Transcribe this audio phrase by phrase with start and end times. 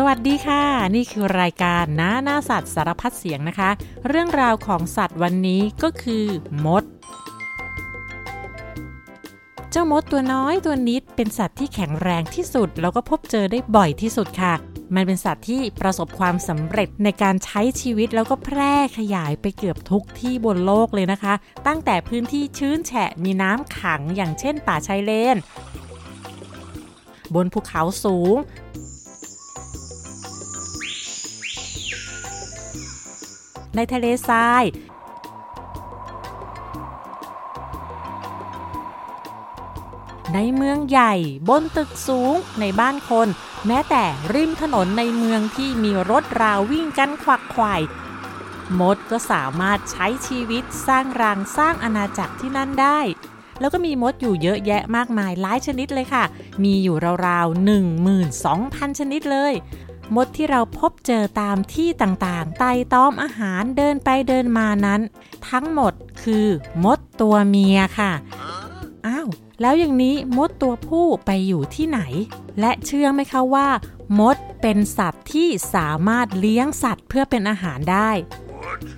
[0.00, 0.62] สวัสดีค่ะ
[0.96, 3.70] นี่คือรายการน้าหน้าสัตว์สารพัดเสียงนะคะ
[4.08, 6.24] เรื่องราวของสัตว์วันนี้ก็คือ
[6.64, 6.84] มด
[9.70, 14.54] เจ้ามดตัวน้อยตัวนิดเป็นสัตว์ที่แข็งแรงที่สุด แล้วก็พบเจอได้บ่อยที่สุดค่ะ
[14.94, 21.34] มันเป็นสัตว์ที่ประสบความสำเร็จในการใช้ชีวิตแล้วก็แพร่ขยายไปเกือบทุกที่บนโลกเลยนะคะ
[21.66, 25.36] ตั้งแต่พื้นที่ชื้นแฉะมีน้ำขังอย่างเช่นป่าชายเลน
[27.34, 28.36] บนภูเขาสูง
[33.76, 34.64] ในทะเลทราย
[40.34, 41.14] ในเมืองใหญ่
[41.48, 43.28] บนตึกสูง ในบ้านคน
[43.66, 44.04] แม้แต่
[44.34, 47.74] ริมถนนในเมืองที่มีรถราวิ่งกันควักไขว่
[48.80, 53.00] มดก็สามารถใช้ชีวิตสร้างรังสร้างอาณาจักรที่นั่นได้
[53.60, 56.24] แล้วก็มีมดอยู่เยอะแยะมากมายหลายชนิดเลยค่ะ
[56.64, 56.96] มีอยู่
[57.26, 57.68] ราวๆ
[58.22, 59.52] 12,000 ชนิดเลย
[60.16, 65.00] มดที่เราพบเจอตามที่ต่างๆ ไต่ต้อมอาหารเดินไปเดินมานั้น
[65.50, 65.92] ทั้งหมด
[66.22, 66.46] คือ
[66.84, 68.12] มดตัวเมียค่ะ
[69.06, 69.28] อ้าว
[69.60, 72.00] แล้วอย่างนี้มดตัวผู้ไปอยู่ที่ไหน
[72.60, 73.68] และเชื่อไหมคะว่า
[74.18, 78.10] มดเป็นสัตว์ที่สามารถเลี้ยงสัตว์เพื่อเป็นอาหารได้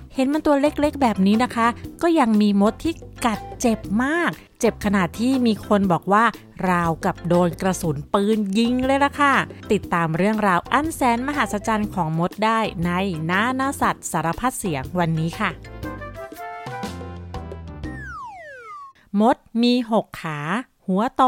[0.23, 1.67] ห็นมันตัวเล็กๆ แบบนี้นะคะ
[2.01, 2.93] ก็ยังมีมดที่
[3.25, 6.25] กัดเจ็บมาก เจ็บขนาดที่มีคนบอกว่า
[6.69, 9.33] ราวกับโดนกระสุนปืนยิงเลยล่ะค่ะ
[9.71, 12.91] ติดตามเรื่องราวอันแสนมหัศจรรย์ของมดได้ใน
[13.25, 15.49] หน้าหน้าสัตว์สารพัดเสียงวันนี้ค่ะ
[19.19, 20.39] มดมีหกขา
[20.85, 21.23] หัวโต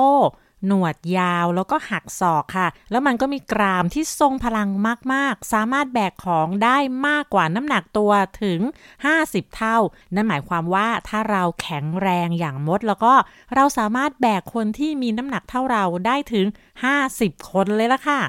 [0.67, 4.69] หนวดยาวแล้วก็หักศอกค่ะ แล้วมันก็มีกรามที่ทรงพลัง
[5.13, 8.11] มากๆ สามารถแบกของได้มากกว่าน้ำหนักตัว
[8.41, 8.59] ถึง
[9.07, 9.77] 50 เท่า
[10.15, 13.13] นั่นหมายความว่าถ้าเราแข็งแรงอย่างมด แล้วก็
[13.55, 16.45] เราสามารถแบกคนที่มีน้ำหนักเท่าเราได้ถึง
[16.97, 18.21] 50 คนเลยละค่ะ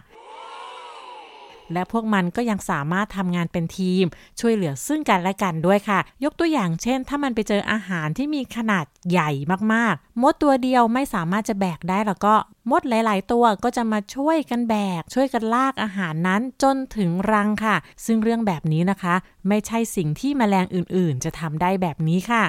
[1.72, 4.04] และพวกมันก็ยังสามารถทำงานเป็นทีม
[4.40, 9.30] ช่วยเหลือซึ่งกันและกันด้วยค่ะ ยกตัวอย่างเช่น ถ้ามันไปเจออาหารที่มีขนาดใหญ่
[9.72, 12.34] มากๆ มดตัวเดียวไม่สามารถจะแบกได้แล้วก็
[12.70, 19.14] มดหลาย ๆ ตัวก็จะมาช่วยกันแบก ช่วยกันลากอาหารนั้นจนถึงรังค่ะ ซึ่งเรื่องแบบนี้นะคะ
[19.48, 22.44] ไม่ใช่สิ่งที่แมลงอื่น ๆ จะทำได้แบบนี้ค่ะ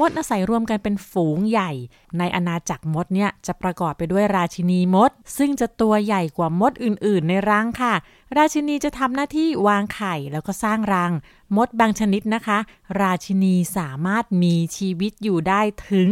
[0.00, 1.70] มดอาศัยรวมกันเป็นฝูงใหญ่
[2.18, 7.94] ในอาณาจักรมดเนี่ยจะประกอบไปด้วยราชินีมด ซึ่งจะตัวใหญ่กว่ามดอื่น ๆ ในรังค่ะ
[8.36, 11.12] ราชินีจะทำหน้าที่วางไข่แล้วก็สร้างรัง
[11.56, 12.58] มดบางชนิดนะคะ
[13.02, 15.60] ราชินีสามารถมีชีวิตอยู่ได้
[15.90, 16.08] ถึง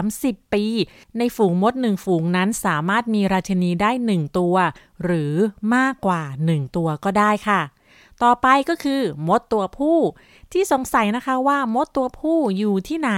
[0.00, 0.64] 30 ปี
[1.18, 4.56] ในฝูงมดหนึ่งฝูงนั้นสามารถมีราชินีได้ 1 ตัว
[5.04, 5.34] หรือ
[5.74, 7.60] มากกว่า 1 ตัวก็ได้ค่ะ
[8.22, 9.98] ต่อไปก็คือ มดตัวผู้
[10.52, 13.10] ที่สงสัยนะคะว่ามดตัวผู้อยู่ที่ไหน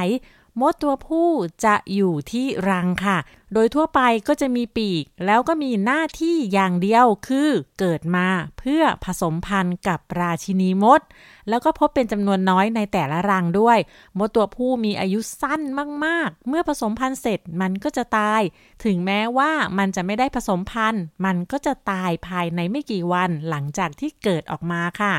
[0.60, 1.28] มดตัวผู้
[1.64, 3.18] จะอยู่ที่รังค่ะ
[3.54, 7.48] โดยทั่วไปก็จะมีปีก แล้วก็มีหน้าที่อย่างเดียวคือ
[7.78, 11.00] เกิดมาเพื่อผสมพันธุ์กับราชินีมด
[11.48, 13.78] แล้วก็พบเป็นจำนวนน้อยในแต่ละรังด้วย
[14.18, 15.60] มดตัวผู้มีอายุสั้น
[16.04, 18.40] มากๆ เมื่อผสมพันธุ์เสร็จมันก็จะตาย
[18.84, 25.14] ถึงแม้ว่ามันจะไม่ได้ผสมพันธุ์ มันก็จะตายภายในไม่กี่วันหลังจากที่เกิดออกมาค่ะ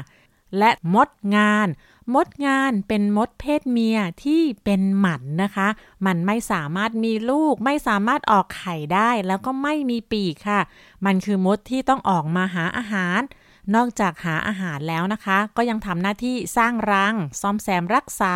[0.57, 1.67] และมดงาน
[2.13, 5.67] มดงานเป็นมดเพศเมียที่เป็นหมันนะคะ
[6.05, 10.61] มันไม่สามารถมีลูก ไม่สามารถออกไข่ได้แล้วก็ไม่มีปีกค่ะ
[11.05, 13.21] มันคือมดที่ต้องออกมาหาอาหาร
[13.75, 18.35] นอกจากหาอาหารแล้วนะคะ ก็ยังทำหน้าที่สร้างรัง ซ่อมแซมรักษา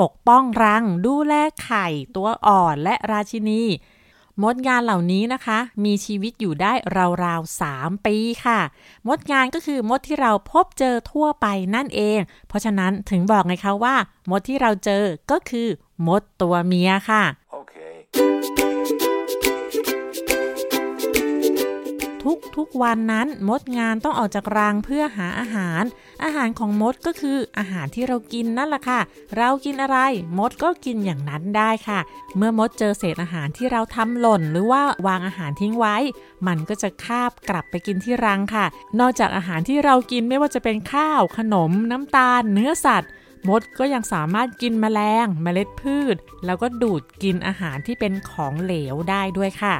[0.00, 1.86] ปกป้องรัง ดูแลไข่
[2.16, 3.62] ตัวอ่อนและราชินี
[4.42, 6.72] มดงานเหล่านี้นะคะ มีชีวิตอยู่ได้
[7.24, 8.60] ราวๆ 3 ปีค่ะ
[9.08, 12.18] มดงานก็คือมดที่เราพบเจอทั่วไปนั่นเอง
[12.48, 13.94] เพราะฉะนั้นถึงบอกไงคะว่า
[14.30, 15.68] มดที่เราเจอก็คือ
[16.06, 17.22] มดตัวเมียค่ะ
[22.24, 25.82] ทุกทุกวันนั้นมดงานต้องออกจากรังเพื่อหาอาหาร
[26.24, 29.00] อาหารของมดก็คืออาหารที่เรากินนั่นแหละค่ะ
[29.36, 29.98] เรากินอะไร
[30.38, 32.00] มดก็กินอย่างนั้นได้ค่ะ
[32.36, 35.96] เมื่อมดเจอเศษอาหารที่เราทำหล่น หรือว่าวางอาหารทิ้งไว้
[36.46, 38.66] มันก็จะคาบกลับไปกินที่รังค่ะ
[39.00, 43.10] นอกจากอาหารที่เรากินไม่ว่าจะเป็นข้าว ขนม น้ำตาล เนื้อสัตว์
[43.48, 46.16] มดก็ยังสามารถกินแมลง เมล็ดพืช
[46.46, 49.76] แล้วก็ดูดกินอาหารที่เป็นของเหลวได้ด้วยค่ะ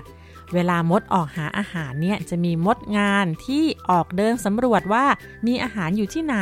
[0.55, 5.05] เวลามดออกหาอาหารเนี่ยจะมีมดงานที่ออกเดินสำรวจว่า
[5.47, 6.37] มีอาหารอยู่ที่ไหน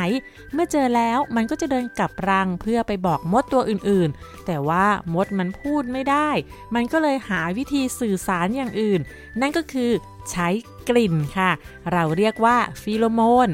[0.53, 6.29] เมื่อเจอแล้วมันก็จะเดินกลับรังเพื่อไปบอกมดตัวอื่นๆ แต่ว่ามดมันพูดไม่ได้
[6.75, 8.99] มันก็เลยหาวิธีสื่อสารอย่างอื่น
[9.41, 9.91] นั่นก็คือ
[10.31, 10.47] ใช้
[10.89, 11.51] กลิ่นค่ะ
[11.91, 13.49] เราเรียกว่าฟีโรโมน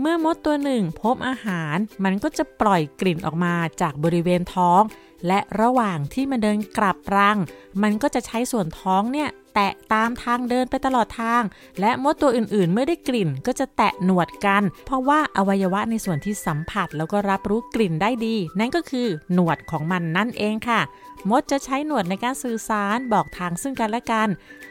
[0.00, 4.82] เมื่อมดตัวหนึ่งพบอาหาร มันก็จะปล่อยกลิ่นออกมาจากบริเวณท้อง
[5.26, 7.38] และระหว่างที่มันเดินกลับรัง
[7.82, 11.42] มันก็จะใช้ส่วนท้องเนี่ย แตะตามทางเดินไปตลอดทาง
[11.80, 20.80] และมดตัวอื่นๆ เมื่อได้กลิ่นก็จะแตะหนวดกัน เพราะว่าอวัยวะในส่วนที่สัมผัสแล้วก็รับรู้กลิ่นได้ดี นั่นก็คือหนวดของมันนั่นเองค่ะ
[21.30, 24.28] มดจะใช้หนวดในการสื่อสารบอกทางซึ่งกันและกัน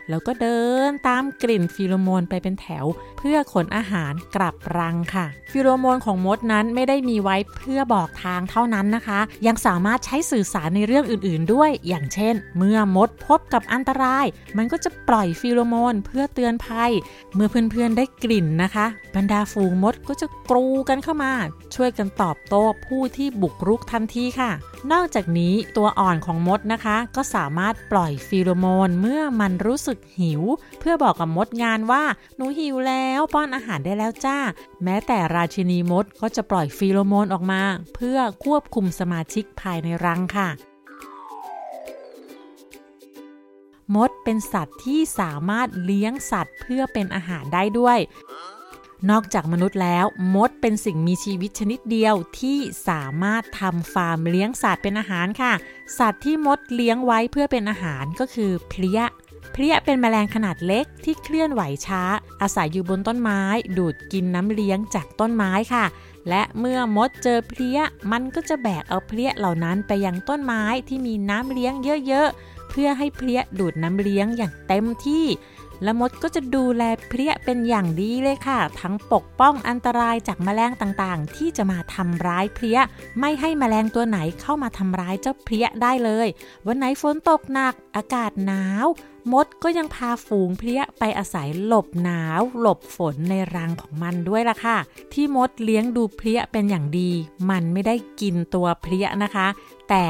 [0.10, 2.86] แล้วก็เดินตามกลิ่นฟิโลโมนไปเป็นแถว
[3.18, 14.26] เพื่อขนอาหารกลับรังค่ะ ฟีโรโมนของมดนั้นไม่ได้มีไว้เพื่อบอกทางเท่านั้นนะคะ ยังสามารถใช้สื่อสารในเรื่องอื่น ๆ ด้วย อย่างเช่น เมื่อมดพบกับอันตราย
[14.58, 16.92] มันก็จะปล่อยฟีโรโมนเพื่อเตือนภัย
[17.34, 18.86] เมื่อเพื่อนๆได้กลิ่นนะคะ
[19.16, 21.34] บรรดาฝูงมดก็จะกรูกันเข้ามา
[21.76, 24.52] ช่วยกันตอบโต้ผู้ที่บุกรุกทันทีค่ะ
[24.92, 30.42] นอกจากนี้ตัวอ่อนของมดนะคะ ก็สามารถปล่อยฟีโรโมนเมื่อมันรู้สึกหิว
[30.80, 32.04] เพื่อบอกกับมดงานว่า
[32.36, 34.38] หนูหิวแล้วป้อนอาหารได้แล้วจ้า
[34.84, 37.62] แม้แต่ราชินีมดก็จะปล่อยฟีโรโมนออกมา
[37.96, 40.50] เพื่อควบคุมสมาชิกภายในรังค่ะ
[43.96, 48.00] มดเป็นสัตว์ที่สามารถเลี้ยงสัตว์เพื่อเป็นอาหารได้ด้วย
[49.10, 50.06] นอกจากมนุษย์แล้ว
[50.36, 52.58] มดเป็นสิ่งมีชีวิตชนิดเดียวที่
[52.90, 55.54] สามารถทำฟาร์มเลี้ยงสัตว์เป็นอาหารค่ะ
[56.00, 59.02] สัตว์ที่มดเลี้ยงไว้เพื่อเป็นอาหารก็คือเพลี้ย
[59.54, 62.04] เพลี้ยเป็นแมลงขนาดเล็กที่เคลื่อนไหวช้า
[62.42, 63.42] อาศัยอยู่บนต้นไม้
[63.78, 65.86] ดูดกินน้ำเลี้ยงจากต้นไม้ค่ะ
[66.30, 67.80] และเมื่อมดเจอเพลี้ย
[68.12, 71.74] มันก็จะแบกเอาเพลี้ยเหล่านั้นไปยังต้นไม้ที่มีน้ำเลี้ยง
[72.08, 75.26] เยอะๆ พื่อให้เพลี้ยดูดน้ำเลี้ยงอย่างเต็มที่
[75.84, 82.80] และมดก็จะดูแลเพลี้ยเป็นอย่างดีเลยค่ะ ทั้งปกป้องอันตรายจากแมลงต่างๆ ที่จะมาทำร้ายเพลี้ย
[83.20, 86.28] ไม่ให้แมลงตัวไหนเข้ามาทำร้ายเจ้าเพลี้ยได้เลย
[86.68, 88.88] วันไหนฝนตกหนัก อากาศหนาว
[89.34, 94.78] มดก็ยังพาฝูงเพลี้ยไปอาศัยหลบหนาว หลบฝนในรังของมันด้วยล่ะค่ะ
[95.14, 97.12] ที่มดเลี้ยงดูเพลี้ยเป็นอย่างดี
[97.50, 99.48] มันไม่ได้กินตัวเพลี้ยนะคะ
[99.90, 100.06] แต่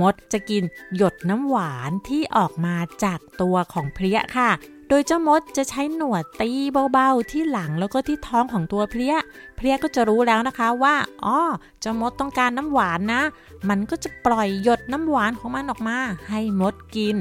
[0.00, 0.62] มดจะกิน
[0.96, 4.50] หยดน้ำหวานที่ออกมาจากตัวของเพลี้ยค่ะ
[4.92, 6.50] ดยเจ้ามดจะใช้หนวดตี
[6.92, 9.14] เบาๆที่หลังแล้วก็ที่ท้องของตัวเพลี้ย
[9.56, 10.94] เพลี้ยก็จะรู้แล้วนะคะว่า
[11.24, 11.38] อ๋อ
[11.80, 13.22] เจ้ามดต้องการน้ำหวานนะ
[13.68, 15.98] มันก็จะปล่อยหยดน้ำหวานของมันออกมา
[16.28, 17.16] ให้มดกิน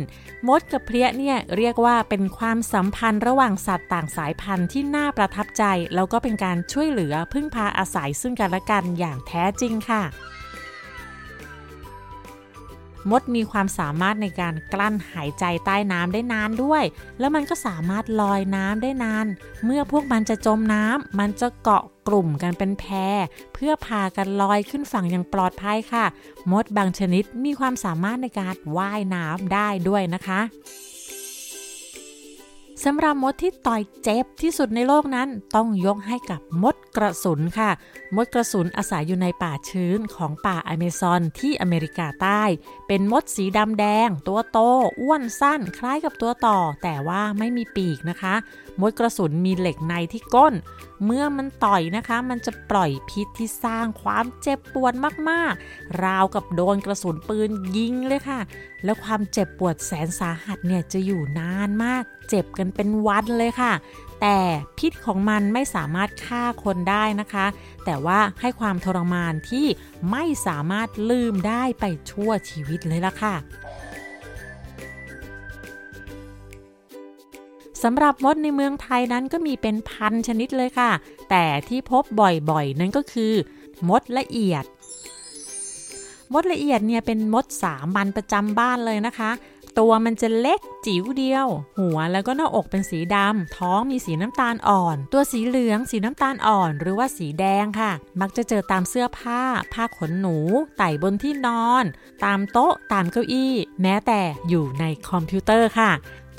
[0.47, 5.63] มดกับเพลี้ยเนี่ยเรียกว่าเป็นความสัมพันธ์ระหว่างสัตว์ต่างสายพันธุ์ที่น่าประทับใจ
[5.95, 10.03] แล้วก็เป็นการช่วยเหลือพึ่งพาอาศัยซึ่งกันและกันอย่างแท้จริงค่ะ
[13.09, 16.83] มดมีความสามารถในการกลั้นหายใจใต้น้ำได้นานด้วย
[17.19, 19.25] แล้วมันก็สามารถลอยน้ำได้นาน
[19.65, 22.85] เมื่อพวกมันจะจมน้ำมันจะเกาะกลุ่มกันเป็นแพ
[23.53, 26.05] เพื่อพากันลอยขึ้นฝั่งอย่างปลอดภัยค่ะ
[26.51, 30.41] มดบางชนิดมีความสามารถในการว่ายน้ำได้ด้วยนะคะ
[32.85, 37.71] สำหรับมดที่ต่อยเจ็บที่สุดในโลกนั้น ต้องยกให้กับมดกระสุนค่ะ
[38.15, 42.43] มดกระสุนอาศัยอยู่ในป่าชื้นของป่าอเมซอนที่อเมริกาใต้
[42.87, 44.59] เป็นมดสีดำแดง ตัวโต
[45.01, 48.35] อ้วนสั้น คล้ายกับตัวต่อ แต่ว่าไม่มีปีกนะคะ
[48.79, 50.53] มดกระสุนมีเหล็กในที่ก้น
[51.05, 54.93] เมื่อมันต่อยนะคะ มันจะปล่อยพิษที่สร้างความเจ็บปวด
[55.29, 58.39] มากๆ ราวกับโดนกระสุนปืนยิงเลยค่ะ
[58.83, 63.73] แล้วความเจ็บปวดแสนสาหัสเนี่ยจะอยู่นานมาก เจ็บกันเป็นวันเลยค่ะ
[64.21, 64.37] แต่
[64.79, 67.45] พิษของมันไม่สามารถฆ่าคนได้นะคะ
[67.85, 69.67] แต่ว่าให้ความทรมานที่
[70.11, 73.35] ไม่สามารถลืมได้ไปชั่วชีวิตเลยล่ะค่ะ
[77.83, 80.91] สำหรับมดในเมืองไทยนั้นก็มีเป็นพันชนิดเลยค่ะ
[81.29, 83.33] แต่ที่พบบ่อยๆ นั่นก็คือ
[83.89, 84.65] มดละเอียด
[86.33, 89.31] มดละเอียดเนี่ยเป็นมดสามัญประจำบ้านเลยนะคะ
[89.79, 91.47] ตัวมันจะเล็กจิ๋วเดียว
[91.79, 99.41] หัวแล้วก็หน้าอกเป็นสีดำท้องมีสีน้ำตาลอ่อน ตัวสีเหลือง สีน้ำตาลอ่อน หรือว่าสีแดงค่ะ มักจะเจอตามเสื้อผ้า
[99.73, 100.37] ผ้าขนหนู
[100.77, 101.83] ไต่บนที่นอน
[102.25, 105.91] ตามโต๊ะ ตามเก้าอี้ แม้แต่อยู่ในคอมพิวเตอร์ค่ะ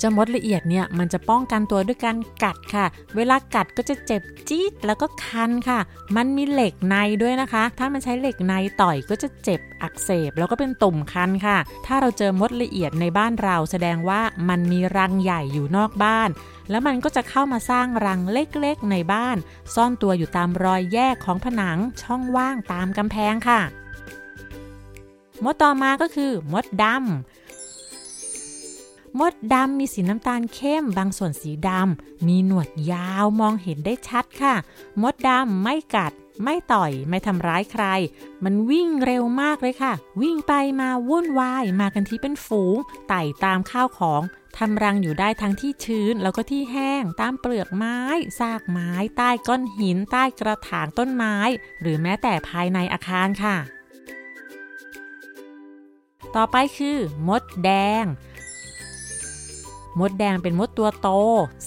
[0.03, 5.79] จ้ามดละเอียดเนี่ยมันจะป้องกันตัวด้วยการกัดค่ะ เวลากัดก็จะเจ็บจี๊ดแล้วก็คันค่ะ
[6.15, 16.29] มันมีเหล็กในด้วยนะคะ ถ้ามันใช้เหล็กในต่อยก็จะเจ็บอักเสบแล้วก็เป็นตุ่มคันค่ะ ถ้าเราเจอมดละเอียดในบ้านเราแสดงว่ามันมีรังใหญ่อยู่นอกบ้าน
[16.69, 19.37] แล้วมันก็จะเข้ามาสร้างรังเล็กๆในบ้าน
[19.75, 23.61] ซ่อนตัวอยู่ตามรอยแยกของผนังช่องว่างตามกำแพงค่ะ
[25.43, 27.42] มดต่อมาก็คือมดดำ
[29.19, 34.55] มดดำมีสีน้ำตาลเข้ม บางส่วนสีดำ มีหนวดยาวมองเห็นได้ชัดค่ะ
[35.01, 36.11] มดดำไม่กัด
[36.43, 37.85] ไม่ต่อย ไม่ทำร้ายใคร
[38.43, 42.77] มันวิ่งเร็วมากเลยค่ะ วิ่งไปมาวุ่นวาย มากันที่เป็นฝูง
[43.07, 44.21] ไต่ตามข้าวของ
[44.57, 47.97] ทำรังอยู่ได้ทั้งที่ชื้นแล้วก็ที่แห้ง ตามเปลือกไม้
[48.39, 51.35] ซากไม้ ใต้ก้อนหิน ใต้กระถางต้นไม้
[51.81, 53.57] หรือแม้แต่ภายในอาคารค่ะ
[56.35, 57.69] ต่อไปคือ มดแด
[58.03, 58.05] ง
[59.99, 61.09] มดแดงเป็นมดตัวโต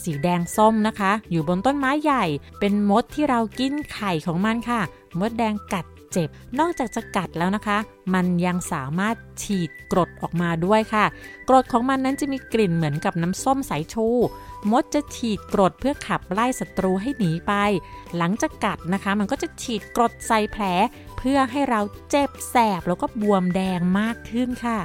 [0.03, 2.25] สีแดงส้มนะคะ อยู่บนต้นไม้ใหญ่
[2.61, 4.81] เป็นมดที่เรากินไข่ของมันค่ะ
[5.21, 6.29] มดแดงกัดเจ็บ
[6.59, 7.79] นอกจากจะกัดแล้วนะคะ
[8.15, 11.05] มันยังสามารถฉีดกรดออกมาด้วยค่ะ
[11.49, 14.07] กรดของมันนั้นจะมีกลิ่นเหมือนกับน้ำส้มสายชู
[14.71, 17.53] มดจะฉีดกรดเพื่อขับไล่ศัตรูให้หนีไป
[18.17, 20.65] หลังจากกัดนะคะ มันก็จะฉีดกรดใส่แผล
[21.19, 21.81] เพื่อให้เรา
[22.11, 24.79] เจ็บแสบแล้วก็บวมแดงมากขึ้นค่ะ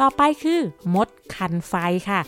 [0.00, 0.60] ต่อไปคือ
[0.94, 1.74] มดคันไฟ
[2.10, 2.20] ค่ะ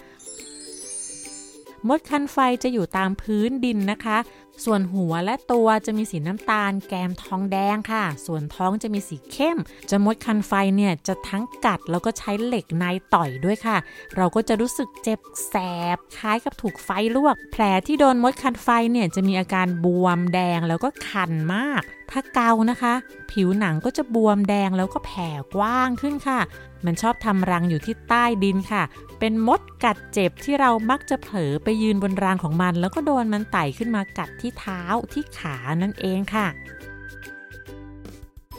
[1.89, 4.19] มดคันไฟจะอยู่ตามพื้นดินนะคะ
[4.65, 9.59] ส่วนหัวและตัวจะมีสีน้ำตาล แกมทองแดงค่ะ ส่วนท้องจะมีสีเข้ม
[9.91, 13.77] จะมดคันไฟเนี่ยจะทั้งกัดแล้วก็ใช้เหล็กในต่อยด้วยค่ะ
[14.17, 15.55] เราก็จะรู้สึกเจ็บแส
[15.97, 21.83] บคล้ายกับถูกไฟลวก แผลที่โดนมดคันไฟเนี่ยจะมีอาการบวมแดงแล้วก็คันมาก
[22.17, 22.95] ถ้าเกานะคะ
[23.31, 26.41] ผิวหนังก็จะบวมแดงแล้วก็แผ่กว้างขึ้นค่ะ
[26.85, 28.83] มันชอบทำรังอยู่ที่ใต้ดินค่ะ
[29.19, 34.81] เป็นมดกัดเจ็บที่เรามักจะเผลอไปยืนบนรังของมัน แล้วก็โดนมันไต่ขึ้นมากัดที่เท้า
[35.13, 36.47] ที่ขานั่นเองค่ะ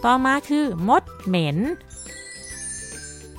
[0.03, 1.57] ต่อมาคือ มดเหม็น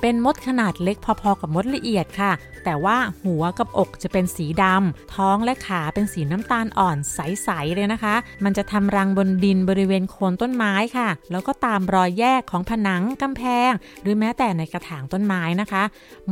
[0.00, 2.32] เป็นมดขนาดเล็กพอๆกับมดละเอียดค่ะ
[2.64, 13.72] แต่ว่าหัวกับอกจะเป็นสีดำ ท้องและขาเป็นสีน้ำตาลอ่อนใสๆเลยนะคะ มันจะทำรังบนดินบริเวณโคนต้นไม้ค่ะ แล้วก็ตามรอยแยกของผนังกำแพง
[14.02, 15.82] หรือแม้แต่ในกระถางต้นไม้นะคะ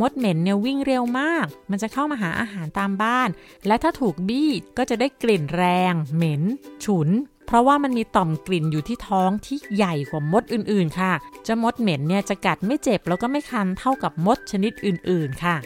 [0.00, 3.28] มดเหม็นเนี่ยวิ่งเร็วมาก มันจะเข้ามาหาอาหารตามบ้าน
[3.66, 6.42] และถ้าถูกบี้ก็จะได้กลิ่นแรง เหม็น
[6.85, 7.09] ฉุน
[7.46, 11.12] เพราะว่ามันมีต่อมกลิ่นอยู่ที่ท้องที่ใหญ่กว่ามดอื่นๆ ค่ะ
[11.44, 15.56] เจ้ามดเหม็นเนี่ยจะกัดไม่เจ็บแล้วก็ไม่คันเท่ากับมดชนิดอื่นๆ ค่ะ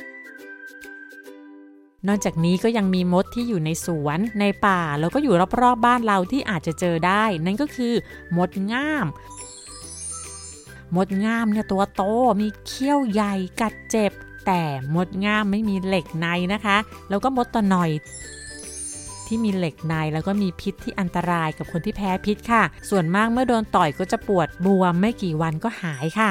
[2.06, 7.94] นอกจากนี้ก็ยังมีมดที่อยู่ในสวน ในป่า แล้วก็อยู่รอบๆบบ้านเราที่อาจจะเจอได้ นั่นก็คือ
[8.36, 9.06] มดง่าม
[10.96, 12.02] มดง่ามเนี่ยตัวโต
[12.40, 14.12] มีเขี้ยวใหญ่กัดเจ็บ
[14.46, 14.62] แต่
[14.94, 16.76] มดง่ามไม่มีเหล็กในนะคะ
[17.08, 17.90] แล้วก็มดตะหน่อย
[19.28, 26.30] ที่มีเหล็กในแล้วก็มีพิษที่อันตรายกับคนที่แพ้พิษค่ะ ส่วนมากเมื่อโดนต่อยก็จะปวดบวมไม่กี่วันก็หายค่ะ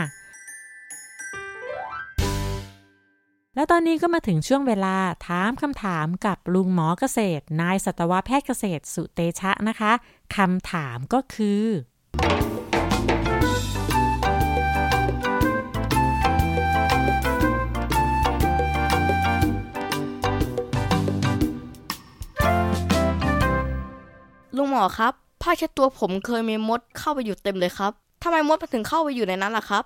[3.56, 4.96] แล้วตอนนี้ก็มาถึงช่วงเวลา
[5.28, 9.92] ถามคำถามกับลุงหมอเกษตร นายสัตวแพทย์เกษตรสุเตชะนะคะ
[10.36, 11.64] คำถามก็คือ
[24.58, 27.92] ลุงหมอครับ ผ้าเช็ดตัวผมเคยมีมดเข้าไปอยู่เต็มเลยครับ
[28.24, 29.84] ทำไมมดมันถึงเข้าไปอยู่ในนั้นล่ะครับ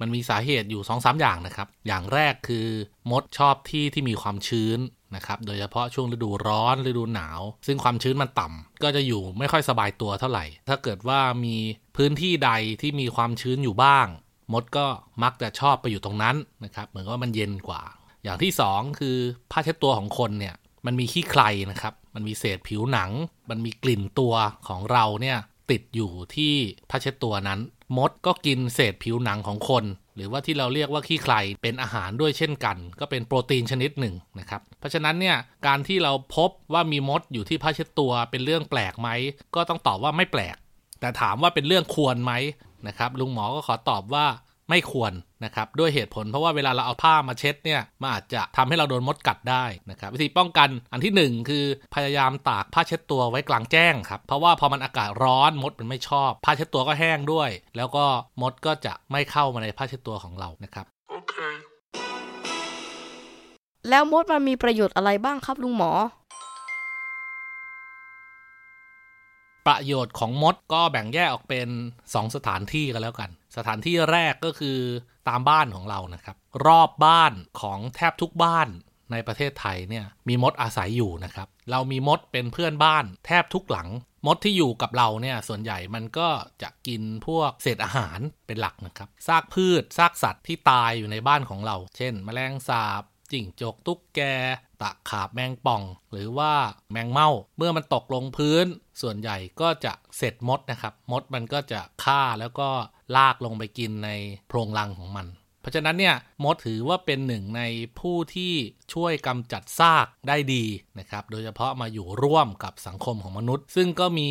[0.00, 2.66] มันมีสาเหตุอยู่2อสอย่างนะครับ อย่างแรกคือ
[3.10, 4.78] มดชอบที่ที่มีความชื้น
[5.16, 11.56] นะครับ โดยเฉพาะช่วงฤดูร้อนฤดูหนาว ซึ่งความชื้นมันต่ำก็จะอยู่ไม่ค่อยสบายตัวเท่าไหร่ ถ้าเกิดว่ามี
[11.96, 14.06] พื้นที่ใดที่มีความชื้นอยู่บ้าง
[14.52, 14.86] มดก็
[15.22, 17.82] มักจะชอบไปอยู่ตรงนั้นนะครับ เหมือนว่ามันเย็นกว่า
[18.24, 19.16] อย่างที่สองคือ
[19.50, 20.54] ผ้าเช็ดตัวของคนเนี่ย
[20.86, 23.10] มันมีขี้ใครนะครับ มันมีเศษผิวหนัง
[23.50, 24.34] มันมีกลิ่นตัว
[24.68, 25.38] ของเราเนี่ย
[25.70, 26.54] ติดอยู่ที่
[26.90, 27.60] ผ้าเช็ดตัวนั้น
[27.96, 29.84] มดก็กินเศษผิวหนังของคน
[30.16, 35.36] หรือว่าที่เราเรียกว่าขี้ใครเป็นอาหารด้วยเช่นกัน ก็เป็นโปรตีนชนิดหนึ่งนะครับ เพราะฉะนั้นเนี่ย
[35.66, 39.08] การที่เราพบว่ามีมดอยู่ที่ผ้าเช็ดตัวเป็นเรื่องแปลกไหม
[39.54, 40.56] ก็ต้องตอบว่าไม่แปลก
[41.00, 42.32] แต่ถามว่าเป็นเรื่องควรไหม
[42.88, 44.26] นะครับลุงหมอก็ขอตอบว่า
[44.70, 45.12] ไม่ควร
[45.44, 58.04] นะครับด้วยเหตุผลเพราะว่าเวลาเราเอาผ้ามาเช็ดเนี่ยมันอาจจะทำให้เราโดนมดกัดได้นะครับวิธีป้องกันอันที่ 1 คือพยายามตากผ้าเช็ดตัวไว้กลางแจ้งครับเพราะว่าพอมันอากาศร้อนมดมันไม่ชอบ ผ้าเช็ดตัวก็แห้งด้วย แล้วก็
[58.42, 60.86] มดก็จะไม่เข้ามาในผ้าเช็ดตัวของเรานะครับ
[63.88, 65.92] แล้วมดมันมีประโยชน์อะไรบ้างครับลุงหมอ
[69.66, 71.68] ประโยชน์ของมดก็แบ่งแยกออกเป็น
[72.02, 74.78] 2 สถานที่กันแล้วกัน สถานที่แรกก็คือ
[75.28, 78.68] ตามบ้านของเรานะครับ รอบบ้านของแทบทุกบ้าน
[79.12, 83.88] ในประเทศไทยเนี่ยมีมดอาศัยอยู่นะครับ เรามีมดเป็นเพื่อนบ้าน แทบทุกหลัง
[84.26, 86.28] มดที่อยู่กับเราเนี่ยส่วนใหญ่มันก็
[86.62, 94.20] จะกินพวกเศษอาหารเป็นหลักนะครับซากพืชซากสัตว์ที่ตายอยู่ในบ้านของเรา เช่น แมลงสาบ จิ้งจกตุ๊กแก
[94.82, 95.82] ตะขาบแมงป่อง
[96.12, 96.52] หรือว่า
[96.92, 98.66] แมงเม่าเมื่อมันตกลงพื้น
[99.02, 102.68] ส่วนใหญ่ก็จะเสร็จมดนะครับ มดมันก็จะฆ่าแล้วก็
[103.16, 104.10] ลากลงไปกินใน
[104.48, 105.28] โพรงรังของมัน
[105.60, 107.62] เพราะฉะนั้นเนี่ยมดถือว่าเป็นหนึ่งใน
[107.98, 108.54] ผู้ที่
[108.94, 110.64] ช่วยกำจัดซากได้ดี
[110.98, 114.28] นะครับ โดยเฉพาะมาอยู่ร่วมกับสังคมของมนุษย์ ซึ่งก็มี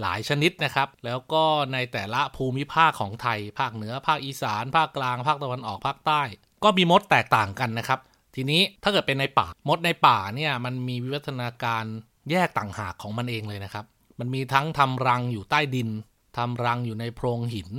[0.00, 6.22] หลายชนิดนะครับ แล้วก็ในแต่ละภูมิภาคของไทย ภาคเหนือ ภาคอีสาน ภาคกลาง ภาคตะวันออกภาคใต้
[6.64, 8.00] ก็มีมดแตกต่างกันนะครับ
[8.34, 11.84] ทีนี้ถ้าเกิดเป็นในป่ามดในป่าเนี่ยมันมีวิวัฒนาการ
[12.30, 13.84] แยกต่างหากของมันเองเลยนะครับ
[14.18, 15.88] มันมีทั้งทำรังอยู่ใต้ดิน
[16.36, 17.70] ทำรังอยู่ในโพรงหิน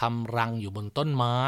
[0.00, 1.38] ทำรังอยู่บนต้นไม้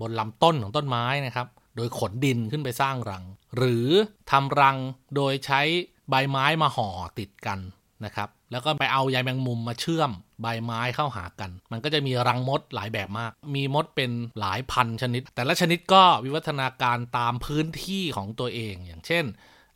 [0.00, 1.46] บนลำต้นของต้นไม้นะครับ
[1.76, 3.24] โดยขนดินขึ้นไปสร้างรัง
[3.56, 3.88] หรือ
[4.30, 4.76] ทำรัง
[5.16, 5.60] โดยใช้
[6.08, 7.58] ใบไม้มาห่อติดกัน
[8.04, 10.10] นะครับ แล้วก็ไปเอาใยแมงมุมมาเชื่อม
[10.42, 14.10] ใบไม้เข้าหากัน มันก็จะมีรังมดหลายแบบมาก มีมดเป็น
[14.40, 19.24] หลายพันชนิด แต่ละชนิดก็วิวัฒนาการตามพื้นที่ของตัวเอง อย่างเช่น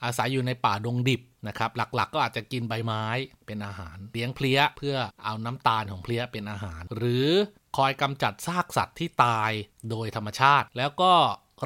[0.05, 3.05] อาศัยอยู่ในป่าดงดิบนะครับ หลักๆก็อาจจะกินใบไม้
[3.47, 7.29] เป็นอาหาร เลี้ยงเพลี้ยเพื่อเอาน้ำตาลของเพลี้ยเป็นอาหาร หรือ
[7.77, 9.50] คอยกำจัดซากสัตว์ที่ตาย
[9.91, 11.12] โดยธรรมชาติ แล้วก็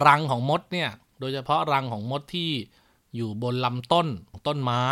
[0.06, 2.50] รังของมดเนี่ย โดยเฉพาะรังของมดที่
[3.16, 4.06] อยู่บนลำต้น
[4.46, 4.86] ต้นไม้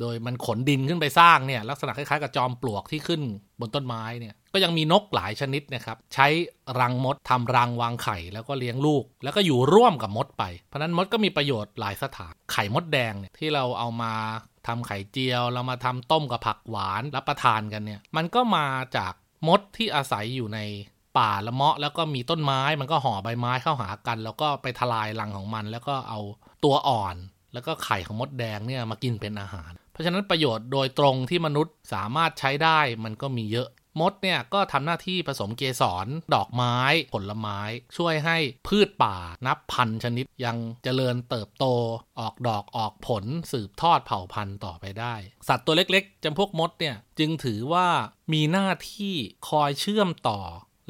[0.00, 3.22] โดยมันขนดินขึ้นไปสร้างเนี่ยลักษณะคล้ายๆกับจอมปลวกที่ขึ้น
[3.60, 6.26] บนต้นไม้เนี่ยก็ยังมีนกหลายชนิดนะครับใช้
[6.80, 14.12] รังมดทำรังวางไข่แล้วก็เลี้ยงลูก แล้วก็อยู่ร่วมกับมดไป เพราะนั้นมดก็มีประโยชน์หลายสถานไข่มดแดงเนี่ยที่เราเอามา
[14.66, 19.12] ทำไข่เจียว เรามาทำต้มกับผักหวานรับประทานกันเนี่ยมันก็มาจาก
[19.48, 20.60] มดที่อาศัยอยู่ใน
[21.18, 26.20] ป่าละเมาะแล้วก็มีต้นไม้มันก็ห่อใบไม้เข้าหากัน แล้วก็ไปทลายรังของมัน แล้วก็เอา
[26.64, 27.16] ตัวอ่อน
[27.52, 33.68] แล้วก็ไข่ของมดแดงเนี่ยมากินเป็นอาหาร เพราะฉะนั้นประโยชน์โดยตรงที่มนุษย์สามารถใช้ได้มันก็มีเยอะ
[34.00, 36.78] มดเนี่ยก็ทำหน้าที่ผสมเกสร ดอกไม้
[37.12, 37.60] ผลไม้
[37.96, 41.64] ช่วยให้พืชป่านับพันชนิดยังเจริญเติบโต
[42.20, 45.14] ออกดอกออกผลสืบทอดเผ่าพันธุ์ต่อไปได้
[45.48, 47.88] สัตว์ตัวเล็กๆจำพวกมดเนี่ยจึงถือว่า
[48.32, 49.14] มีหน้าที่
[49.48, 50.40] คอยเชื่อมต่อ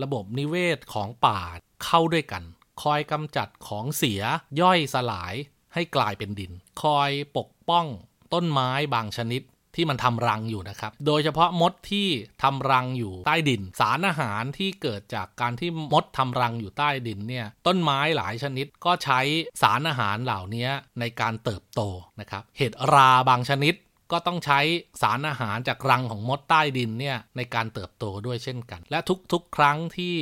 [0.03, 1.41] ระบบนิเวศของป่า
[1.85, 2.43] เข้าด้วยกัน
[2.83, 4.23] คอยกำจัดของเสีย
[4.61, 5.35] ย่อยสลาย
[5.75, 7.87] ให้กลายเป็นดิน คอยปกป้อง
[8.35, 9.43] ต้นไม้บางชนิด
[9.77, 12.09] ที่มันทำรังอยู่นะครับ โดยเฉพาะมดที่
[12.43, 19.21] ทำรังอยู่ใต้ดิน สารอาหารที่เกิดจากการที่มดทำรังอยู่ใต้ดินเนี่ยต้นไม้หลายชนิดก็ใช้
[19.63, 20.69] สารอาหารเหล่านี้
[21.01, 21.81] ในการเติบโต
[22.21, 23.75] นะครับ เห็ดราบางชนิด
[24.13, 24.61] ก็ต้องใช้
[25.03, 28.99] สารอาหารจากรังของมดใต้ดินเนี่ยในการเติบโตด้วยเช่นกัน และ
[29.33, 30.15] ทุกๆ ครั้งที่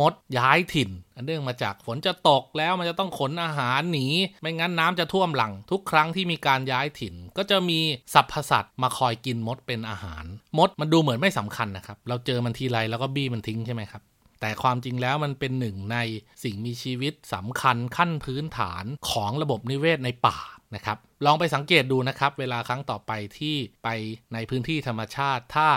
[0.00, 4.06] มดย้ายถิ่น อันเนื่องมาจากฝนจะตกแล้วมันจะต้องขนอาหารหนี
[4.40, 7.80] ไม่งั้นน้ำจะท่วมหลัง ทุกครั้งที่มีการย้ายถิ่น ก็จะมี
[8.14, 10.24] สัพพสัตว์มาคอยกินมดเป็นอาหาร
[10.58, 14.02] มดมันดูเหมือนไม่สำคัญนะครับ เราเจอมันทีไรแล้วก็บี้มันทิ้งใช่ไหมครับ
[14.40, 15.98] แต่ความจริงแล้วมันเป็นหนึ่งใน
[16.44, 20.38] สิ่งมีชีวิตสำคัญขั้นพื้นฐานของระบบนิเวศในป่า
[20.74, 23.88] นะครับ ลองไปสังเกตดูนะครับ เวลาครั้งต่อไปที่ไป
[24.34, 25.68] ในพื้นที่ธรรมชาติถ้า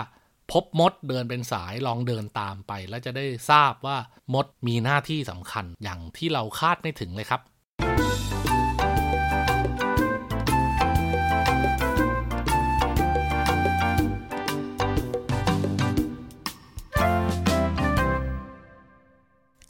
[0.50, 3.96] พบมดเดินเป็นสายลองเดินตามไป แล้วจะได้ทราบว่า
[4.34, 7.40] มดมีหน้าที่สำคัญอย่างที่เราคาดไม่ถึงเลยครับ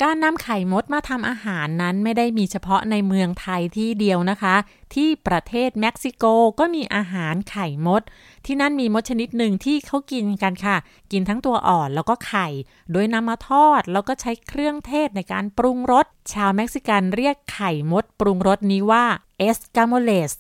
[0.03, 4.57] การนำไข่มดมาทำอาหารนั้นไม่ได้มีเฉพาะในเมืองไทยที่เดียวนะคะ
[4.95, 6.25] ที่ประเทศเม็กซิโก
[6.59, 8.03] ก็มีอาหารไข่มด
[8.47, 10.77] ที่นั่นมีมดชนิดหนึ่งที่เขากินกันค่ะ
[11.12, 12.49] กินทั้งตัวอ่อนแล้วก็ไข่
[12.93, 19.05] โดยนำมาทอดแล้วก็ใช้เครื่องเทศในการปรุงรส ชาวเม็กซิกันเรียกไข่มดปรุงรสนี้ว่า
[19.38, 20.33] escamoles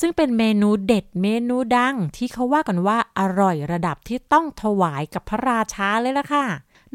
[0.00, 6.44] ซึ่งเป็นเมนูเด็ดเมนูดัง ที่เขาว่ากันว่าอร่อยระดับที่ต้องถวายกับพระราชาเลยล่ะค่ะ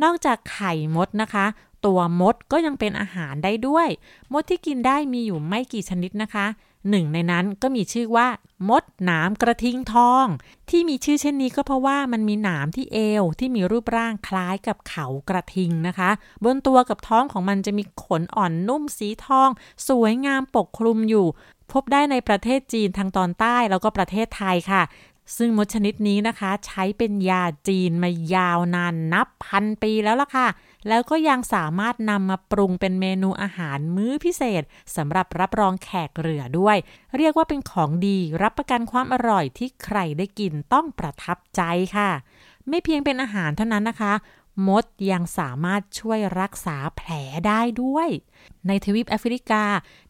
[0.04, 1.46] นอกจากไข่มดนะคะ
[1.86, 3.88] ตัวมดก็ยังเป็นอาหารได้ด้วย
[4.34, 6.48] มดที่กินได้มีอยู่ไม่กี่ชนิดนะคะ
[6.90, 8.28] หนึ่งในนั้นก็มีชื่อว่า
[8.70, 10.26] มดหนามกระทิงทอง
[10.70, 16.10] ที่มีชื่อเช่นนี้ก็เพราะว่ามันมีหนามที่เอวที่มีรูปร่างคล้ายกับเขากระทิงนะคะ
[16.44, 19.50] บนตัวกับท้องของมันจะมีขนอ่อนนุ่มสีทอง
[19.88, 21.28] สวยงามปกคลุมอยู่
[21.72, 24.82] พบได้ในประเทศจีนทางตอนใต้แล้วก็ประเทศไทยค่ะ
[25.38, 30.48] ซึ่งมดชนิดนี้นะคะ ใช้เป็นยาจีนมายาวนานนับพันปีแล้วล่ะค่ะ
[30.88, 34.64] แล้วก็ยังสามารถนำมาปรุงเป็นเมนูอาหารมื้อพิเศษ
[34.96, 36.78] สำหรับรับรองแขกเรือด้วย
[37.18, 41.62] เรียกว่าเป็นของดีรับประกันความอร่อยที่ใครได้กินต้องประทับใจ
[41.98, 42.10] ค่ะ
[42.70, 44.14] ไม่เพียงเป็นอาหารเท่านั้นนะคะ
[44.68, 47.10] มดยังสามารถช่วยรักษาแผล
[47.48, 48.10] ได้ด้วย
[48.68, 49.64] ในทวีปแอฟริกา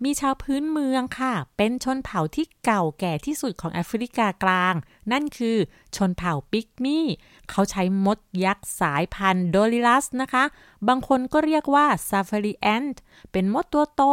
[0.03, 4.73] มีชาวพื้นเมืองค่ะ เป็นชนเผ่าที่เก่าแก่ที่สุดของแอฟริกากลาง
[5.11, 5.57] นั่นคือ
[5.95, 7.05] ชนเผ่าปิกมี
[7.49, 10.43] เขาใช้มดยักษ์สายพันธุ์ Dorylus นะคะ
[10.87, 14.03] บางคนก็เรียกว่า safari ant เป็นมดตัวโต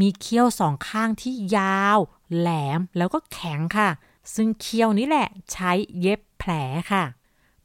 [0.00, 1.98] มีเขี้ยวสองข้างที่ยาว
[2.36, 3.90] แหลมแล้วก็แข็งค่ะ
[4.34, 6.50] ซึ่งเขี้ยวนี้แหละใช้เย็บแผล
[6.92, 7.04] ค่ะ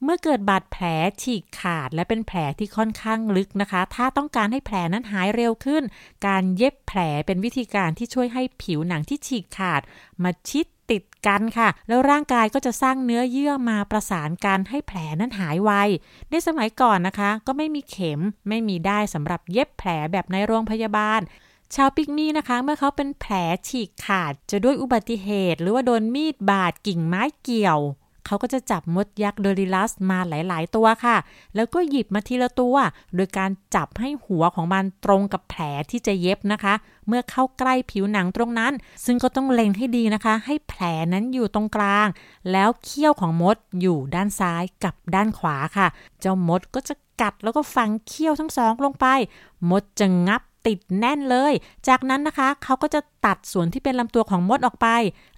[0.04, 0.84] เมื่อเกิดบาดแผล
[1.22, 5.82] ฉีกขาดและเป็นแผลที่ค่อนข้างลึกนะคะ ถ้าต้องการให้แผลนั้นหายเร็วขึ้น
[6.26, 9.82] การเย็บแผลเป็นวิธีการที่ช่วยให้ผิวหนังที่ฉีกขาด
[10.22, 15.70] มาชิดติดกันค่ะ แล้วร่างกายก็จะสร้างเนื้อเยื่อมาประสานกันให้แผลนั้นหายไว
[16.30, 21.20] ในสมัยก่อนนะคะ ก็ไม่มีเข็มไม่มีได้สำหรับเย็บแผลแบบในโรงพยาบาล
[21.74, 23.34] ชาวปิกมี่นะคะ เมื่อเขาเป็นแผล
[23.68, 27.80] ฉีกขาด จะด้วยอุบัติเหตุ หรือว่าโดนมีดบาดกิ่งไม้เกี่ยว
[28.26, 31.16] เขาก็จะจับมดยักษ์โดริลัสมาหลาย ๆ ตัวค่ะ
[31.54, 32.76] แล้วก็หยิบมาทีละตัว
[33.14, 36.74] โดยการจับให้หัวของมันตรงกับแผลที่จะเย็บนะคะ
[37.08, 38.72] เมื่อเข้าใกล้ผิวหนังตรงนั้น
[39.04, 40.82] ซึ่งก็ต้องเล็งให้ดีนะคะ ให้แผล
[41.12, 42.06] นั้นอยู่ตรงกลาง
[42.52, 45.86] แล้วเขี้ยวของมดอยู่ด้านซ้ายกับด้านขวาค่ะ
[46.20, 49.06] เจ้ามดก็จะกัดแล้วก็ฝังเขี้ยวทั้งสองลงไป
[49.70, 51.52] มดจะงับติดแน่นเลย
[51.88, 54.86] จากนั้นนะคะเขาก็จะ ตัดส่วนที่เป็นลำตัวของมดออกไป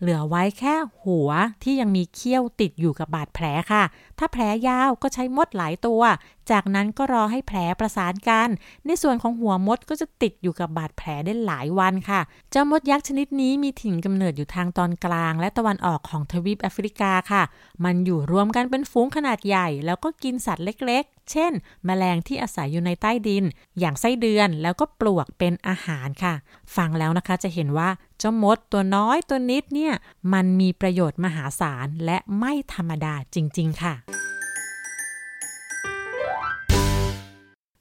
[0.01, 1.31] เหลือไว้แค่หัว
[1.63, 3.83] ที่ยังมีเขี้ยวติดอยู่กับบาดแผลค่ะ
[4.19, 6.03] ถ้าแผลยาวก็ใช้มดหลายตัว
[6.51, 8.49] จากนั้นก็รอให้แผลประสานกัน
[8.87, 12.21] ในส่วนของหัวมดก็จะติดอยู่กับบาดแผลได้หลายวันค่ะ
[12.51, 17.43] เจ้ามดยักษ์ชนิดนี้มีถิ่นกำเนิดอยู่ทางตอนกลาง และตะวันออกของทวีปแอฟริกาค่ะ
[17.85, 21.53] มันอยู่รวมกันเป็นฝูงขนาดใหญ่ แล้วก็กินสัตว์เล็กๆเช่น
[21.87, 23.45] แมลงที่อาศัยอยู่ในใต้ดิน
[23.79, 26.35] อย่างไส้เดือนแล้วก็ปลวกเป็นอาหารค่ะ
[26.77, 29.95] ฟังแล้วนะคะจะเห็นว่าเจ้ามดตัวน้อยตัวนิดเนี่ย
[30.33, 33.95] มันมีประโยชน์มหาศาลและไม่ธรรมดาจริง ๆ ค่ะ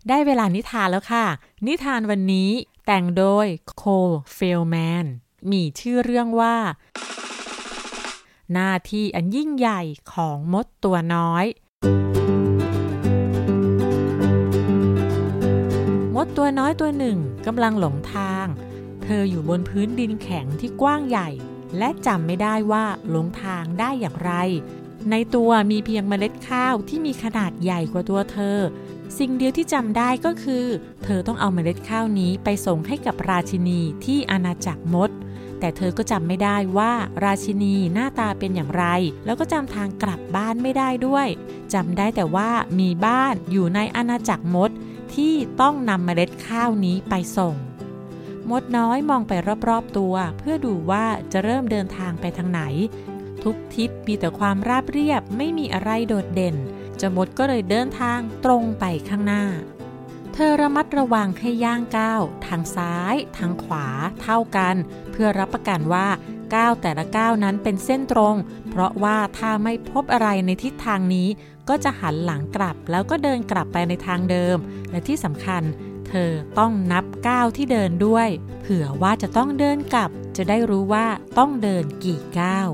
[0.09, 1.25] ได้เวลานิทานแล้วค่ะ
[1.67, 2.49] นิทานวันนี้
[2.85, 3.45] แต่งโดย
[3.77, 5.05] โคลเฟลแมน
[5.51, 6.55] มีชื่อเรื่องว่า
[8.53, 9.81] หน้าที่อันยิ่งใหญ่
[10.13, 11.45] ของมดตัวน้อย
[16.15, 18.45] มดตัวน้อยตัวหนึ่งกำลังหลงทาง
[19.05, 21.29] เธออยู่บนพื้นดินแข็งที่กว้างใหญ่
[21.77, 24.33] และจำไม่ได้ว่าหลงทางได้อย่างไร
[25.11, 28.57] ในตัวมีเพียงเมล็ดข้าวที่มีขนาดใหญ่กว่าตัวเธอ
[29.17, 30.65] สิ่งเดียวที่จำได้ก็คือ
[31.03, 35.09] เธอต้องเอาเมล็ดข้าวนี้ไปส่งให้กับราชินีที่อาณาจักรมด
[35.59, 36.93] แต่เธอก็จำไม่ได้ว่า
[37.25, 38.85] ราชินีหน้าตาเป็นอย่างไร
[39.25, 41.27] แล้วก็จำทางกลับบ้านไม่ได้ด้วย
[41.73, 44.69] จำได้แต่ว่ามีบ้านอยู่ในอาณาจักรมด
[45.13, 47.55] ที่ต้องนำเมล็ดข้าวนี้ไปส่ง
[48.51, 49.33] มดน้อยมองไป
[49.69, 52.61] รอบๆตัว เพื่อดูว่าจะเริ่มเดินทางไปทางไหน
[53.43, 56.55] ทุกทิศมีแต่ความราบเรียบไม่มีอะไรโดดเด่น
[57.01, 59.43] จมดก็เลยเดินทางตรงไปข้างหน้า
[60.33, 63.87] เธอระมัดระวังให้ย่างก้าวทางซ้าย ทางขวา
[64.21, 64.75] เท่ากัน
[65.11, 66.07] เพื่อรับประกันว่า
[66.55, 68.35] ก้าวแต่ละก้าวนั้นเป็นเส้นตรง
[68.69, 71.27] เพราะว่าถ้าไม่พบอะไรในทิศทางนี้
[71.69, 74.57] ก็จะหันหลังกลับแล้วก็เดินกลับไปในทางเดิม
[74.91, 75.63] และที่สำคัญ
[76.09, 78.27] เธอต้องนับก้าวที่เดินด้วย
[78.61, 82.69] เผื่อว่าจะต้องเดินกลับ จะได้รู้ว่าต้องเดินกี่ก้าว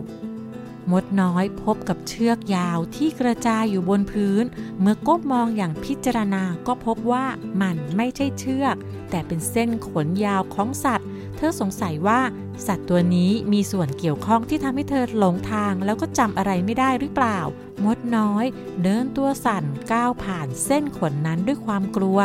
[0.91, 4.43] มดน้อยพบกับเชือกยาวที่กระจายอยู่บนพื้น
[4.79, 7.25] เมื่อก้มมองอย่างพิจารณาก็พบว่า
[7.61, 8.75] มันไม่ใช่เชือก
[9.09, 12.21] แต่เป็นเส้นขนยาวของสัตว์ เธอสงสัยว่า
[12.67, 17.39] สัตว์ตัวนี้มีส่วนเกี่ยวข้องที่ทำให้เธอหลงทาง แล้วก็จำอะไรไม่ได้หรือเปล่า
[17.83, 18.45] มดน้อย
[18.83, 19.63] เดินตัวสั่น
[19.93, 22.19] ก้าวผ่านเส้นขนนั้นด้วยความกลัว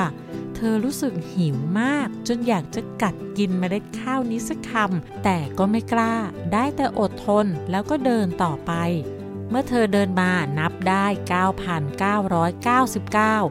[0.57, 6.15] เธอรู้สึกหิวมาก จนอยากจะกัดกินเมล็ดข้าวนี้สักคำแต่ก็ไม่กล้า
[6.53, 8.73] ได้แต่อดทนแล้วก็เดินต่อไป
[9.49, 11.07] เมื่อเธอเดินมานับได้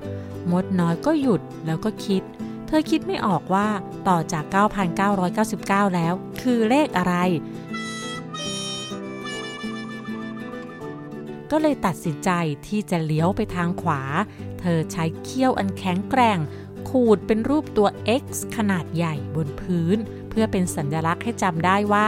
[0.03, 2.23] 9,999 มดน้อยก็หยุดแล้วก็คิด
[2.67, 3.67] เธอคิดไม่ออกว่า
[4.07, 4.43] ต่อจาก
[5.21, 7.15] 9,999 แล้ว คือเลขอะไร
[11.51, 12.29] ก็เลยตัดสินใจ
[12.67, 14.01] ที่จะเลี้ยวไปทางขวา
[14.59, 16.39] เธอใช้เขี้ยวอันแข็งแกร่ง
[16.99, 17.87] ขูดเป็นรูปตัว
[18.21, 18.23] X
[18.55, 19.97] ขนาดใหญ่บนพื้น
[20.29, 22.07] เพื่อเป็นสัญลักษณ์ให้จำได้ว่า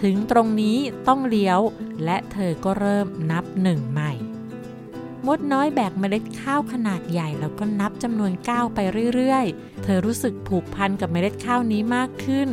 [0.00, 1.60] ถึงตรงนี้ต้องเลี้ยว
[2.04, 4.12] และเธอก็เริ่มนับหนึ่งใหม่
[5.26, 8.78] มดน้อยแบกเมล็ดข้าวขนาดใหญ่แล้วก็นับจำนวนก้าวไป
[9.14, 12.48] เรื่อยๆ เธอรู้สึกผูกพันกับเมล็ดข้าวนี้มากขึ้น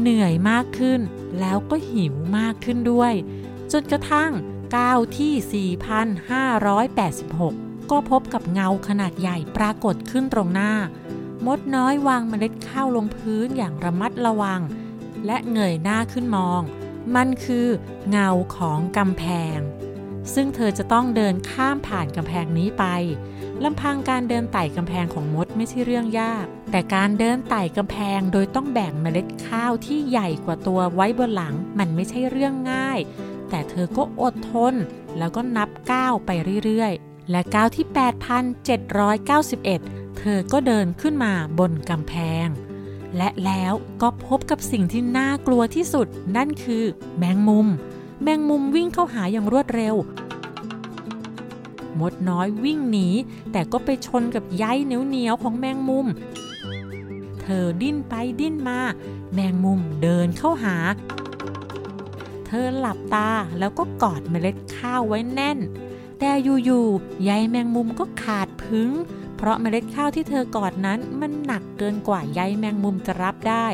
[0.00, 1.00] เหนื่อยมากขึ้น
[1.40, 3.12] แล้วก็หิวมากขึ้นด้วย
[3.72, 4.32] จนกระทั่ง
[4.76, 10.72] ก้าวที่ 4,586 ก็พบกับเงาขนาดใหญ่ปรากฏขึ้นตรงหน้า
[11.46, 14.60] มดน้อยวางเมล็ดข้าวลงพื้นอย่างระมัดระวัง
[15.26, 16.60] และเงยหน้าขึ้นมอง
[17.16, 17.66] มันคือ
[18.10, 19.24] เงาของกำแพ
[19.56, 19.58] ง
[20.34, 22.84] ซึ่งเธอจะต้องเดินข้ามผ่านกำแพงนี้ไป
[23.64, 32.98] ลำพังการเดินไต่กำแพงของมดไม่ใช่เรื่องยาก แต่การเดินไต่กำแพงโดยต้องแบ่งเมล็ดข้าวที่ใหญ่กว่าตัวไว้บนหลังมันไม่ใช่เรื่องง่าย
[33.50, 34.74] แต่เธอก็อดทน
[35.18, 36.30] แล้วก็นับก้าวไป
[36.64, 37.86] เรื่อยๆ และก้าวที่
[38.50, 42.14] 8,791 เธอก็เดินขึ้นมาบนกำแพ
[42.46, 42.48] ง
[43.16, 46.06] และแล้วก็พบกับสิ่งที่น่ากลัวที่สุด
[46.36, 46.84] นั่นคือ
[47.18, 47.66] แมงมุม
[48.22, 49.94] แมงมุมวิ่งเข้าหาอย่างรวดเร็ว
[52.00, 53.08] มดน้อยวิ่งหนี
[53.52, 56.06] แต่ก็ไปชนกับใยเหนียวๆของแมงมุม
[57.40, 58.78] เธอดิ้นไปดิ้นมา
[59.34, 60.76] แมงมุมเดินเข้าหา
[62.46, 65.58] เธอหลับตาแล้วก็กอดเมล็ดข้าวไว้แน่น
[66.18, 66.30] แต่
[66.64, 68.90] อยู่ๆใยแมงมุมก็ขาดพึง
[69.42, 73.66] เพราะเมล็ดข้าวที่เธอกอดนั้นมันหนักเกินกว่าใยแมงมุมจะรับได้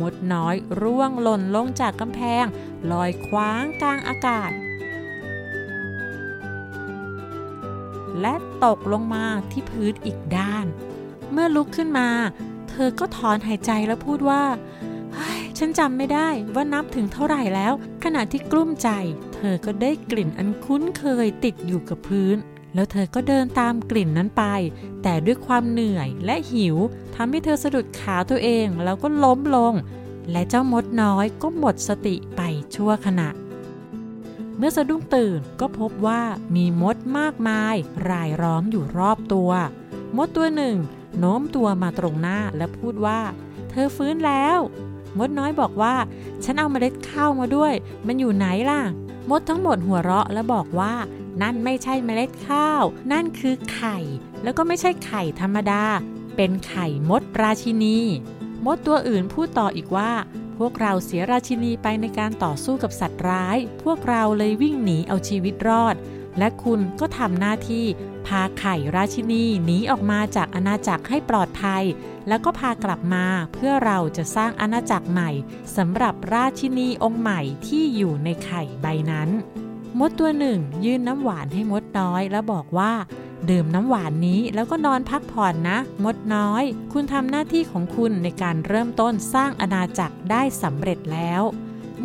[0.00, 2.44] มดน้อยร่วงหล่นลงจากกำแพง
[2.92, 4.50] ลอยคว้างกลางอากาศ
[8.20, 10.66] และตกลงมาที่พื้นอีกด้าน
[11.32, 12.08] เมื่อลุกขึ้นมา
[12.70, 14.42] เธอก็ถอนหายใจแล้วพูดว่า
[15.58, 17.72] ฉันจำไม่ได้ว่านับถึงเท่าไหร่แล้ว
[18.04, 18.88] ขณะที่กลุ้มใจ
[19.34, 22.36] เธอก็ได้กลิ่นอันคุ้นเคยติดอยู่กับพื้น
[22.74, 24.44] แล้วเธอก็เดินตามกลิ่นนั้นไป
[25.02, 26.76] แต่ด้วยความเหนื่อยและหิว
[27.14, 29.74] ทำให้เธอสะดุดขาตัวเองแล้วก็ล้มลง
[30.30, 32.40] และเจ้ามดน้อยก็หมดสติไป
[32.74, 33.28] ชั่วขณะ
[34.56, 36.22] เมื่อสะดุ้งตื่นก็พบว่า
[36.54, 37.74] มีมดมากมาย
[38.08, 39.50] รายล้อมอยู่รอบตัว
[40.16, 40.76] มดตัวหนึ่ง
[41.18, 43.20] โน้มตัวมาตรงหน้าและพูดว่า
[43.70, 44.58] เธอฟื้นแล้ว
[45.18, 45.94] มดน้อยบอกว่า
[46.44, 47.72] ฉันเอาเมล็ดข้าวมาด้วย
[48.06, 48.80] มันอยู่ไหนล่ะ
[49.30, 50.94] มดทั้งหมดหัวเราะและบอกว่า
[51.42, 53.98] นั่นไม่ใช่เมล็ดข้าว นั่นคือไข่
[54.42, 55.84] แล้วก็ไม่ใช่ไข่ธรรมดา
[56.36, 57.98] เป็นไข่มดราชินี
[58.66, 60.12] มดตัวอื่นพูดต่ออีกว่า
[60.58, 65.94] พวกเราเสียราชินีไปในการต่อสู้กับสัตว์ร้าย พวกเราเลยวิ่งหนีเอาชีวิตรอด
[66.38, 67.86] และคุณก็ทำหน้าที่
[68.26, 71.84] พาไข่ราชินีหนีออกมาจากอาณาจักรให้ปลอดภัย
[72.30, 75.30] แล้วก็พากลับมาเพื่อเราจะสร้างอาณาจักรใหม่
[75.76, 79.28] สำหรับราชินีองค์ใหม่ที่อยู่ในไข่ใบนั้น
[79.98, 82.92] มดตัวหนึ่ง ยื่นน้ำหวานให้มดน้อยแล้วบอกว่า
[83.50, 91.42] ดื่มน้ำหวานนี้แล้วก็นอนพักผ่อนนะ มดน้อย คุณทำหน้าที่ของคุณในการเริ่มต้นสร้างอาณาจักรได้สำเร็จแล้ว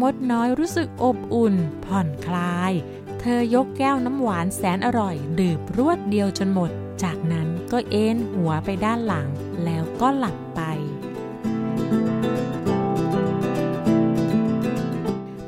[0.02, 2.72] มดน้อยรู้สึกอบอุ่น ผ่อนคลาย
[3.20, 6.72] เธอยกแก้วน้ำหวานแสนอร่อย ดื่มรวดเดียวจนหมด
[7.04, 9.28] จากนั้นก็เอนหัวไปด้านหลัง
[10.02, 10.62] ก็หลับไป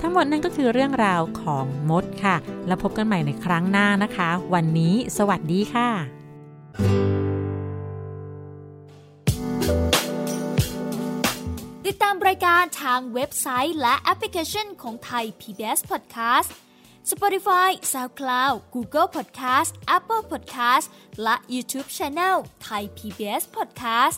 [0.02, 2.36] ทั้งหมดนั่นก็คือเรื่องราวของมดค่ะ
[2.68, 5.90] แล้วพบกันใหม่ในครั้งหน้านะคะ วันนี้สวัสดีค่ะ
[11.86, 16.50] ติดตามรายการทางเว็บไซต์และแอปพลิเคชันของไทย PBS Podcast
[17.12, 20.86] Spotify SoundCloud Google Podcast Apple Podcast
[21.24, 22.36] และ YouTube Channel
[22.68, 24.18] Thai PBS Podcast